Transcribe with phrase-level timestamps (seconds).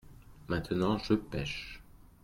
[0.47, 1.79] maintenant je pêche.